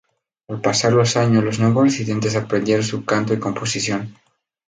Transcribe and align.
Al 0.47 0.59
pasar 0.61 0.93
los 0.93 1.15
años 1.15 1.43
los 1.43 1.59
nuevos 1.59 1.83
residentes 1.83 2.35
aprendieron 2.35 2.83
su 2.83 3.05
canto 3.05 3.35
y 3.35 3.39
composición. 3.39 4.17